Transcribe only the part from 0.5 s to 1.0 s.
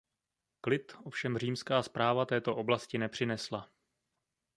Klid